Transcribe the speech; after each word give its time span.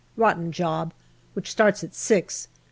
Rotten 0.17 0.51
job, 0.51 0.95
which 1.35 1.51
starts 1.51 1.83
at 1.83 1.93
six. 1.93 2.47